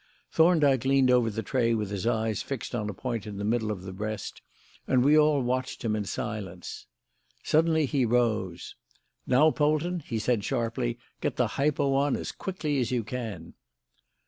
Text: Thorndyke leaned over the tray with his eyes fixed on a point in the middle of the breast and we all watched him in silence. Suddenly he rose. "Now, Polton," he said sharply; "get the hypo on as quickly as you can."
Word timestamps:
Thorndyke 0.31 0.83
leaned 0.83 1.11
over 1.11 1.29
the 1.29 1.43
tray 1.43 1.75
with 1.75 1.91
his 1.91 2.07
eyes 2.07 2.41
fixed 2.41 2.73
on 2.73 2.89
a 2.89 2.93
point 2.95 3.27
in 3.27 3.37
the 3.37 3.43
middle 3.43 3.69
of 3.71 3.83
the 3.83 3.93
breast 3.93 4.41
and 4.87 5.05
we 5.05 5.15
all 5.15 5.43
watched 5.43 5.85
him 5.85 5.95
in 5.95 6.05
silence. 6.05 6.87
Suddenly 7.43 7.85
he 7.85 8.03
rose. 8.03 8.75
"Now, 9.27 9.51
Polton," 9.51 9.99
he 9.99 10.17
said 10.17 10.43
sharply; 10.43 10.97
"get 11.19 11.35
the 11.35 11.49
hypo 11.49 11.93
on 11.93 12.15
as 12.15 12.31
quickly 12.31 12.79
as 12.79 12.89
you 12.89 13.03
can." 13.03 13.53